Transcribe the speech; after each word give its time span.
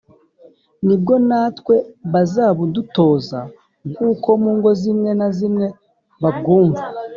Ni 0.85 0.95
bwo 1.01 1.15
natwe 1.27 1.75
bazabudutoza 2.13 3.39
nk’uko 3.89 4.29
mu 4.41 4.51
ngo 4.57 4.69
zimwe 4.81 5.11
na 5.19 5.27
zimwe 5.37 5.67
babwumva 6.21 6.83